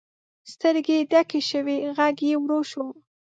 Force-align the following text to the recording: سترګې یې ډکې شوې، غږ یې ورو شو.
سترګې 0.51 0.95
یې 0.99 1.07
ډکې 1.11 1.41
شوې، 1.49 1.77
غږ 1.97 2.17
یې 2.27 2.35
ورو 2.39 2.59
شو. 2.71 2.85